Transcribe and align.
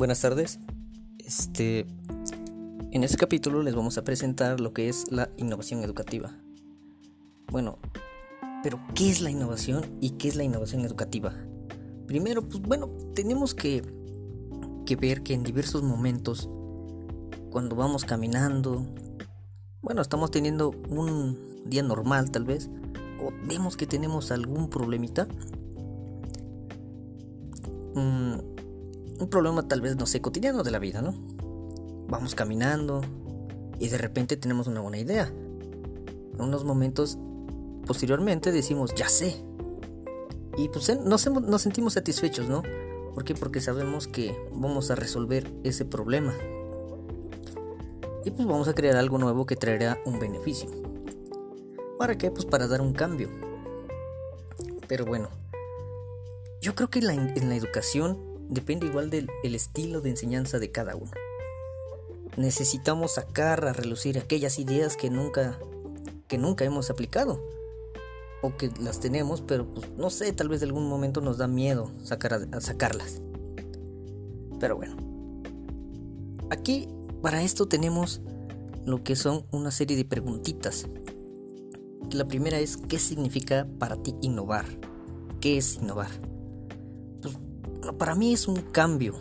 buenas 0.00 0.22
tardes. 0.22 0.58
Este, 1.18 1.84
en 2.90 3.04
este 3.04 3.18
capítulo 3.18 3.62
les 3.62 3.74
vamos 3.74 3.98
a 3.98 4.02
presentar 4.02 4.58
lo 4.58 4.72
que 4.72 4.88
es 4.88 5.12
la 5.12 5.28
innovación 5.36 5.84
educativa. 5.84 6.34
Bueno, 7.52 7.78
pero 8.62 8.80
¿qué 8.94 9.10
es 9.10 9.20
la 9.20 9.30
innovación 9.30 9.84
y 10.00 10.12
qué 10.12 10.28
es 10.28 10.36
la 10.36 10.42
innovación 10.42 10.86
educativa? 10.86 11.34
Primero, 12.06 12.48
pues 12.48 12.62
bueno, 12.62 12.88
tenemos 13.14 13.54
que, 13.54 13.82
que 14.86 14.96
ver 14.96 15.22
que 15.22 15.34
en 15.34 15.42
diversos 15.42 15.82
momentos, 15.82 16.48
cuando 17.50 17.76
vamos 17.76 18.06
caminando, 18.06 18.86
bueno, 19.82 20.00
estamos 20.00 20.30
teniendo 20.30 20.70
un 20.88 21.60
día 21.66 21.82
normal 21.82 22.30
tal 22.30 22.44
vez, 22.44 22.70
o 23.22 23.32
vemos 23.46 23.76
que 23.76 23.86
tenemos 23.86 24.32
algún 24.32 24.70
problemita, 24.70 25.28
mm, 27.94 28.59
un 29.20 29.28
problema 29.28 29.68
tal 29.68 29.80
vez, 29.80 29.96
no 29.96 30.06
sé, 30.06 30.20
cotidiano 30.20 30.62
de 30.62 30.70
la 30.70 30.78
vida, 30.78 31.02
¿no? 31.02 31.14
Vamos 32.08 32.34
caminando 32.34 33.02
y 33.78 33.88
de 33.88 33.98
repente 33.98 34.36
tenemos 34.36 34.66
una 34.66 34.80
buena 34.80 34.98
idea. 34.98 35.30
En 36.34 36.40
unos 36.40 36.64
momentos 36.64 37.18
posteriormente 37.86 38.50
decimos, 38.50 38.94
ya 38.94 39.08
sé. 39.08 39.44
Y 40.56 40.68
pues 40.68 40.98
nos, 41.00 41.26
nos 41.26 41.62
sentimos 41.62 41.92
satisfechos, 41.92 42.48
¿no? 42.48 42.62
¿Por 43.14 43.24
qué? 43.24 43.34
Porque 43.34 43.60
sabemos 43.60 44.08
que 44.08 44.36
vamos 44.52 44.90
a 44.90 44.94
resolver 44.94 45.52
ese 45.64 45.84
problema. 45.84 46.34
Y 48.24 48.30
pues 48.30 48.46
vamos 48.46 48.68
a 48.68 48.74
crear 48.74 48.96
algo 48.96 49.18
nuevo 49.18 49.46
que 49.46 49.56
traerá 49.56 49.98
un 50.04 50.18
beneficio. 50.18 50.70
¿Para 51.98 52.16
qué? 52.16 52.30
Pues 52.30 52.46
para 52.46 52.66
dar 52.66 52.80
un 52.80 52.92
cambio. 52.92 53.28
Pero 54.88 55.04
bueno, 55.04 55.28
yo 56.60 56.74
creo 56.74 56.88
que 56.88 56.98
en 57.00 57.48
la 57.48 57.56
educación 57.56 58.29
depende 58.50 58.86
igual 58.86 59.08
del 59.10 59.30
estilo 59.42 60.00
de 60.00 60.10
enseñanza 60.10 60.58
de 60.58 60.70
cada 60.70 60.96
uno. 60.96 61.12
Necesitamos 62.36 63.12
sacar 63.12 63.64
a 63.64 63.72
relucir 63.72 64.18
aquellas 64.18 64.58
ideas 64.58 64.96
que 64.96 65.10
nunca, 65.10 65.58
que 66.28 66.38
nunca 66.38 66.64
hemos 66.64 66.90
aplicado. 66.90 67.42
O 68.42 68.56
que 68.56 68.70
las 68.80 69.00
tenemos, 69.00 69.42
pero 69.42 69.66
pues, 69.72 69.90
no 69.98 70.08
sé, 70.08 70.32
tal 70.32 70.48
vez 70.48 70.60
de 70.60 70.66
algún 70.66 70.88
momento 70.88 71.20
nos 71.20 71.38
da 71.38 71.46
miedo 71.46 71.90
sacarlas. 72.02 73.20
Pero 74.58 74.76
bueno. 74.76 74.96
Aquí, 76.50 76.88
para 77.22 77.42
esto 77.42 77.68
tenemos 77.68 78.22
lo 78.84 79.04
que 79.04 79.14
son 79.14 79.44
una 79.50 79.70
serie 79.70 79.96
de 79.96 80.04
preguntitas. 80.04 80.86
La 82.12 82.26
primera 82.26 82.58
es, 82.58 82.76
¿qué 82.76 82.98
significa 82.98 83.68
para 83.78 84.02
ti 84.02 84.14
innovar? 84.22 84.64
¿Qué 85.40 85.58
es 85.58 85.76
innovar? 85.76 86.29
Para 87.98 88.14
mí 88.14 88.32
es 88.32 88.48
un 88.48 88.56
cambio. 88.56 89.14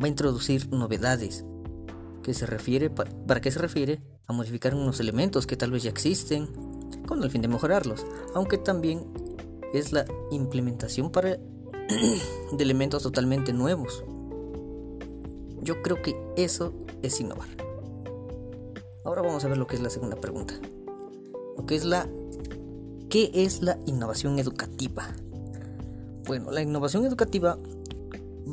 Va 0.00 0.06
a 0.06 0.08
introducir 0.08 0.70
novedades. 0.70 1.44
Que 2.22 2.34
se 2.34 2.46
refiere, 2.46 2.90
¿Para 2.90 3.40
qué 3.40 3.50
se 3.50 3.58
refiere? 3.58 4.00
A 4.26 4.32
modificar 4.32 4.74
unos 4.74 4.98
elementos 5.00 5.46
que 5.46 5.56
tal 5.56 5.70
vez 5.70 5.84
ya 5.84 5.90
existen, 5.90 6.48
con 7.06 7.22
el 7.22 7.30
fin 7.30 7.42
de 7.42 7.48
mejorarlos. 7.48 8.04
Aunque 8.34 8.58
también 8.58 9.06
es 9.72 9.92
la 9.92 10.04
implementación 10.30 11.10
para 11.10 11.36
de 12.52 12.62
elementos 12.62 13.02
totalmente 13.02 13.52
nuevos. 13.52 14.04
Yo 15.62 15.82
creo 15.82 16.02
que 16.02 16.16
eso 16.36 16.74
es 17.02 17.20
innovar. 17.20 17.48
Ahora 19.04 19.22
vamos 19.22 19.44
a 19.44 19.48
ver 19.48 19.56
lo 19.56 19.66
que 19.66 19.76
es 19.76 19.82
la 19.82 19.90
segunda 19.90 20.16
pregunta. 20.16 20.54
Lo 21.56 21.64
que 21.64 21.76
es 21.76 21.84
la 21.84 22.08
¿qué 23.08 23.30
es 23.32 23.62
la 23.62 23.78
innovación 23.86 24.38
educativa? 24.38 25.08
Bueno, 26.26 26.50
la 26.50 26.60
innovación 26.60 27.06
educativa 27.06 27.56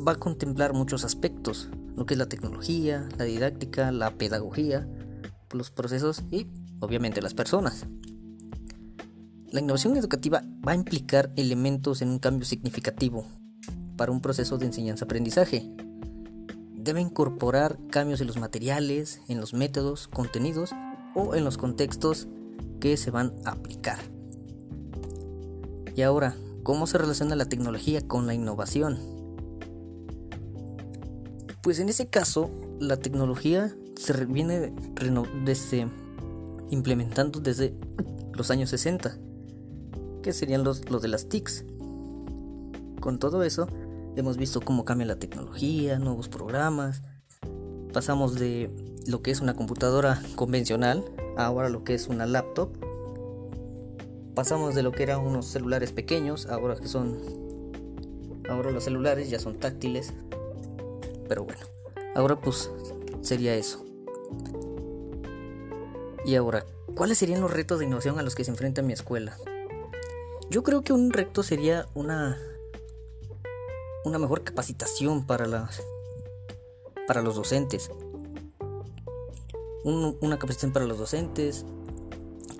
va 0.06 0.12
a 0.12 0.16
contemplar 0.16 0.74
muchos 0.74 1.04
aspectos, 1.04 1.68
lo 1.96 2.06
que 2.06 2.14
es 2.14 2.18
la 2.18 2.28
tecnología, 2.28 3.08
la 3.18 3.24
didáctica, 3.24 3.90
la 3.90 4.12
pedagogía, 4.12 4.86
los 5.50 5.72
procesos 5.72 6.22
y 6.30 6.46
obviamente 6.78 7.20
las 7.20 7.34
personas. 7.34 7.86
La 9.50 9.60
innovación 9.60 9.96
educativa 9.96 10.44
va 10.66 10.72
a 10.72 10.76
implicar 10.76 11.32
elementos 11.34 12.00
en 12.00 12.10
un 12.10 12.20
cambio 12.20 12.44
significativo 12.44 13.26
para 13.96 14.12
un 14.12 14.20
proceso 14.20 14.56
de 14.56 14.66
enseñanza-aprendizaje. 14.66 15.68
Debe 16.74 17.00
incorporar 17.00 17.76
cambios 17.90 18.20
en 18.20 18.28
los 18.28 18.36
materiales, 18.36 19.20
en 19.26 19.40
los 19.40 19.52
métodos, 19.52 20.06
contenidos 20.06 20.70
o 21.16 21.34
en 21.34 21.44
los 21.44 21.56
contextos 21.56 22.28
que 22.78 22.96
se 22.96 23.10
van 23.10 23.32
a 23.44 23.52
aplicar. 23.52 23.98
Y 25.96 26.02
ahora, 26.02 26.36
¿Cómo 26.64 26.86
se 26.86 26.96
relaciona 26.96 27.36
la 27.36 27.44
tecnología 27.44 28.00
con 28.00 28.26
la 28.26 28.32
innovación? 28.32 28.98
Pues 31.62 31.78
en 31.78 31.90
ese 31.90 32.06
caso, 32.06 32.50
la 32.80 32.96
tecnología 32.96 33.76
se 33.96 34.24
viene 34.24 34.72
desde, 35.44 35.86
implementando 36.70 37.40
desde 37.40 37.74
los 38.32 38.50
años 38.50 38.70
60, 38.70 39.18
que 40.22 40.32
serían 40.32 40.64
los, 40.64 40.90
los 40.90 41.02
de 41.02 41.08
las 41.08 41.28
TICs. 41.28 41.66
Con 42.98 43.18
todo 43.18 43.42
eso, 43.42 43.68
hemos 44.16 44.38
visto 44.38 44.62
cómo 44.62 44.86
cambia 44.86 45.06
la 45.06 45.18
tecnología, 45.18 45.98
nuevos 45.98 46.30
programas. 46.30 47.02
Pasamos 47.92 48.36
de 48.36 48.74
lo 49.06 49.20
que 49.20 49.32
es 49.32 49.42
una 49.42 49.52
computadora 49.52 50.22
convencional 50.34 51.04
a 51.36 51.44
ahora 51.44 51.68
lo 51.68 51.84
que 51.84 51.92
es 51.92 52.08
una 52.08 52.24
laptop 52.24 52.70
pasamos 54.34 54.74
de 54.74 54.82
lo 54.82 54.92
que 54.92 55.04
eran 55.04 55.20
unos 55.20 55.46
celulares 55.46 55.92
pequeños, 55.92 56.46
ahora 56.46 56.76
que 56.76 56.88
son 56.88 57.18
ahora 58.48 58.70
los 58.70 58.84
celulares 58.84 59.30
ya 59.30 59.38
son 59.38 59.58
táctiles. 59.58 60.12
Pero 61.28 61.44
bueno, 61.44 61.60
ahora 62.14 62.40
pues 62.40 62.70
sería 63.22 63.54
eso. 63.54 63.84
Y 66.24 66.36
ahora, 66.36 66.64
¿cuáles 66.94 67.18
serían 67.18 67.40
los 67.40 67.52
retos 67.52 67.78
de 67.78 67.86
innovación 67.86 68.18
a 68.18 68.22
los 68.22 68.34
que 68.34 68.44
se 68.44 68.50
enfrenta 68.50 68.82
mi 68.82 68.92
escuela? 68.92 69.36
Yo 70.50 70.62
creo 70.62 70.82
que 70.82 70.92
un 70.92 71.12
reto 71.12 71.42
sería 71.42 71.86
una 71.94 72.38
una 74.04 74.18
mejor 74.18 74.44
capacitación 74.44 75.26
para 75.26 75.46
las 75.46 75.82
para 77.06 77.22
los 77.22 77.36
docentes. 77.36 77.90
una 79.84 80.38
capacitación 80.38 80.72
para 80.72 80.86
los 80.86 80.98
docentes, 80.98 81.66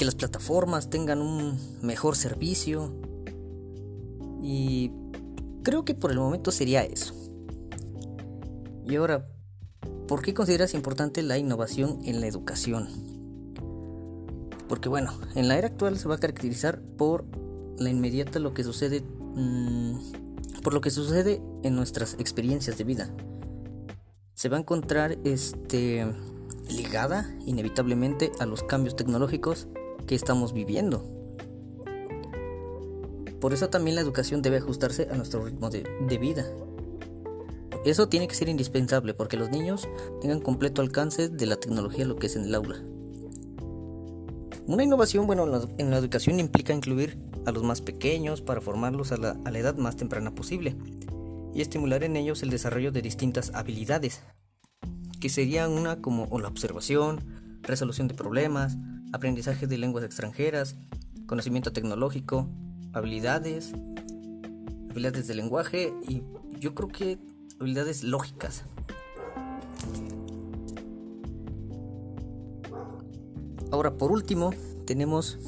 las 0.04 0.15
plataformas 0.15 0.91
tengan 0.91 1.20
un 1.20 1.59
mejor 1.82 2.16
servicio. 2.16 2.94
Y 4.42 4.91
creo 5.62 5.84
que 5.84 5.94
por 5.94 6.10
el 6.10 6.19
momento 6.19 6.50
sería 6.50 6.82
eso. 6.82 7.15
Y 8.87 8.97
ahora, 8.97 9.26
¿por 10.06 10.22
qué 10.22 10.34
consideras 10.34 10.75
importante 10.75 11.22
la 11.22 11.38
innovación 11.38 12.00
en 12.04 12.20
la 12.20 12.26
educación? 12.26 12.88
Porque 14.69 14.88
bueno, 14.88 15.12
en 15.34 15.48
la 15.48 15.56
era 15.59 15.69
actual 15.69 15.98
se 15.98 16.09
va 16.09 16.16
a 16.16 16.21
caracterizar 16.21 16.81
por 16.81 17.25
la 17.78 17.91
inmediata 17.91 18.38
lo 18.38 18.54
que 18.54 18.65
sucede 18.65 19.03
mm, 19.34 19.98
por 20.62 20.72
lo 20.72 20.81
que 20.81 20.91
sucede 20.91 21.42
en 21.62 21.76
nuestras 21.76 22.15
experiencias 22.19 22.78
de 22.78 22.84
vida. 22.84 23.10
Se 24.34 24.48
va 24.48 24.56
a 24.56 24.60
encontrar 24.60 25.19
este 25.25 26.06
ligada 26.69 27.31
inevitablemente 27.47 28.32
a 28.41 28.47
los 28.47 28.62
cambios 28.62 28.97
tecnológicos 28.97 29.69
que 30.06 30.15
estamos 30.15 30.53
viviendo. 30.53 31.05
Por 33.41 33.53
eso 33.53 33.69
también 33.69 33.97
la 33.97 34.00
educación 34.00 34.41
debe 34.41 34.56
ajustarse 34.56 35.06
a 35.10 35.16
nuestro 35.16 35.44
ritmo 35.44 35.69
de, 35.69 36.19
vida. 36.19 36.47
Eso 37.84 38.09
tiene 38.09 38.27
que 38.27 38.34
ser 38.34 38.49
indispensable 38.49 39.12
porque 39.12 39.37
los 39.37 39.50
niños 39.50 39.87
tengan 40.22 40.41
completo 40.41 40.81
alcance 40.81 41.28
de 41.28 41.44
la 41.44 41.56
tecnología 41.56 42.06
lo 42.06 42.16
que 42.16 42.28
es 42.28 42.37
en 42.37 42.44
el 42.44 42.54
aula. 42.54 42.83
Una 44.66 44.83
innovación, 44.83 45.27
bueno, 45.27 45.47
en 45.77 45.91
la 45.91 45.99
educación 45.99 46.41
implica 46.41 46.72
incluir 46.72 47.19
a 47.44 47.53
los 47.53 47.62
más 47.62 47.83
pequeños 47.83 48.41
para 48.41 48.63
formarlos 48.63 49.13
a 49.13 49.19
la, 49.19 49.36
a 49.45 49.51
la 49.51 49.59
edad 49.59 49.77
más 49.77 49.97
temprana 49.97 50.34
posible 50.34 50.74
y 51.53 51.60
estimular 51.60 52.03
en 52.03 52.16
ellos 52.16 52.42
el 52.42 52.48
desarrollo 52.48 52.92
de 52.92 53.03
distintas 53.03 53.53
habilidades, 53.54 54.22
que 55.21 55.28
serían 55.28 55.72
una 55.72 56.01
como 56.01 56.27
la 56.39 56.48
observación, 56.48 57.21
resolución 57.63 58.09
de 58.09 58.15
problemas, 58.15 58.78
aprendizaje 59.15 59.69
de 59.69 59.78
lenguas 59.78 60.05
extranjeras, 60.05 60.75
conocimiento 61.27 61.72
tecnológico, 61.72 62.49
habilidades, 62.93 63.72
habilidades 64.91 65.28
de 65.28 65.34
lenguaje 65.34 65.95
y 66.09 66.22
yo 66.59 66.75
creo 66.75 66.89
que 66.89 67.19
habilidades 67.61 68.03
lógicas. 68.03 68.65
Ahora, 73.71 73.97
por 73.97 74.11
último, 74.11 74.53
tenemos 74.84 75.39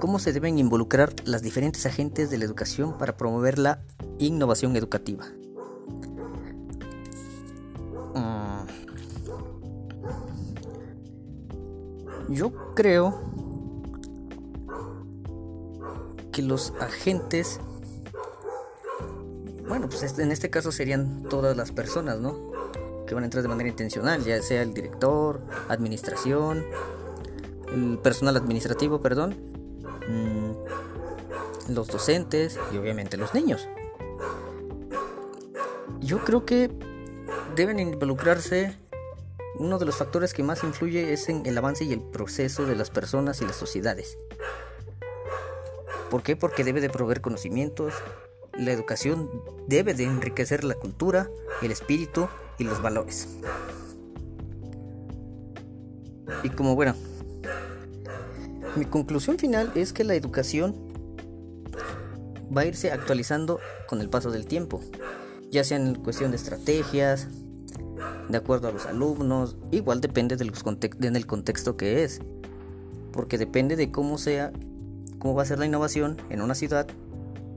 cómo 0.00 0.20
se 0.20 0.32
deben 0.32 0.58
involucrar 0.60 1.12
las 1.24 1.42
diferentes 1.42 1.86
agentes 1.86 2.30
de 2.30 2.38
la 2.38 2.44
educación 2.44 2.96
para 2.98 3.16
promover 3.16 3.58
la 3.58 3.82
innovación 4.20 4.76
educativa. 4.76 5.26
Yo 12.28 12.74
creo 12.74 13.20
que 16.32 16.42
los 16.42 16.72
agentes 16.80 17.60
bueno, 19.68 19.88
pues 19.88 20.18
en 20.18 20.30
este 20.30 20.48
caso 20.48 20.70
serían 20.70 21.24
todas 21.24 21.56
las 21.56 21.72
personas, 21.72 22.20
¿no? 22.20 22.52
Que 23.06 23.14
van 23.14 23.24
a 23.24 23.26
entrar 23.26 23.42
de 23.42 23.48
manera 23.48 23.68
intencional, 23.68 24.22
ya 24.24 24.40
sea 24.40 24.62
el 24.62 24.74
director, 24.74 25.40
administración, 25.68 26.64
el 27.74 27.98
personal 27.98 28.36
administrativo, 28.36 29.00
perdón, 29.00 29.34
mm, 30.08 31.72
los 31.72 31.88
docentes 31.88 32.58
y 32.72 32.76
obviamente 32.78 33.16
los 33.16 33.34
niños. 33.34 33.68
Yo 36.00 36.22
creo 36.24 36.46
que 36.46 36.70
deben 37.56 37.80
involucrarse 37.80 38.76
uno 39.58 39.78
de 39.78 39.86
los 39.86 39.96
factores 39.96 40.32
que 40.34 40.42
más 40.42 40.62
influye 40.64 41.12
es 41.12 41.28
en 41.28 41.46
el 41.46 41.56
avance 41.58 41.84
y 41.84 41.92
el 41.92 42.00
proceso 42.00 42.66
de 42.66 42.76
las 42.76 42.90
personas 42.90 43.40
y 43.40 43.44
las 43.44 43.56
sociedades. 43.56 44.18
¿Por 46.10 46.22
qué? 46.22 46.36
Porque 46.36 46.64
debe 46.64 46.80
de 46.80 46.90
proveer 46.90 47.20
conocimientos, 47.20 47.94
la 48.52 48.72
educación 48.72 49.30
debe 49.66 49.94
de 49.94 50.04
enriquecer 50.04 50.64
la 50.64 50.74
cultura, 50.74 51.28
el 51.62 51.70
espíritu 51.70 52.28
y 52.58 52.64
los 52.64 52.80
valores. 52.80 53.28
Y 56.42 56.50
como 56.50 56.74
bueno, 56.74 56.94
mi 58.76 58.84
conclusión 58.84 59.38
final 59.38 59.72
es 59.74 59.92
que 59.92 60.04
la 60.04 60.14
educación 60.14 60.76
va 62.56 62.62
a 62.62 62.66
irse 62.66 62.92
actualizando 62.92 63.58
con 63.88 64.00
el 64.00 64.08
paso 64.08 64.30
del 64.30 64.46
tiempo, 64.46 64.80
ya 65.50 65.64
sea 65.64 65.78
en 65.78 65.94
cuestión 65.96 66.30
de 66.30 66.36
estrategias, 66.36 67.28
de 68.28 68.38
acuerdo 68.38 68.68
a 68.68 68.72
los 68.72 68.86
alumnos, 68.86 69.56
igual 69.70 70.00
depende 70.00 70.36
del, 70.36 70.52
del 70.98 71.26
contexto 71.26 71.76
que 71.76 72.02
es, 72.04 72.20
porque 73.12 73.38
depende 73.38 73.76
de 73.76 73.90
cómo 73.90 74.18
sea, 74.18 74.52
cómo 75.18 75.34
va 75.34 75.42
a 75.42 75.46
ser 75.46 75.58
la 75.58 75.66
innovación 75.66 76.16
en 76.30 76.42
una 76.42 76.54
ciudad 76.54 76.86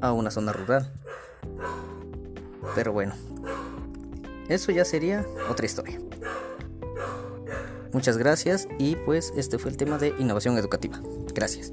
a 0.02 0.12
una 0.14 0.32
zona 0.32 0.54
rural. 0.54 0.92
Pero 2.76 2.94
bueno, 2.94 3.14
eso 4.48 4.72
ya 4.72 4.86
sería 4.86 5.26
otra 5.50 5.66
historia. 5.66 6.00
Muchas 7.92 8.18
gracias 8.18 8.68
y 8.78 8.96
pues 8.96 9.34
este 9.36 9.58
fue 9.58 9.72
el 9.72 9.78
tema 9.78 9.98
de 9.98 10.14
innovación 10.20 10.58
educativa. 10.58 11.02
Gracias. 11.34 11.72